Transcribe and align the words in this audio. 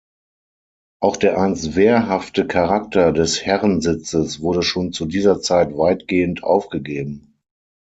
Auch 0.99 1.15
der 1.15 1.37
einst 1.37 1.75
wehrhafte 1.75 2.47
Charakter 2.47 3.11
des 3.13 3.45
Herrensitzes 3.45 4.41
wurde 4.41 4.63
schon 4.63 4.93
zu 4.93 5.05
dieser 5.05 5.41
Zeit 5.41 5.77
weitgehend 5.77 6.43
aufgegeben. 6.43 7.37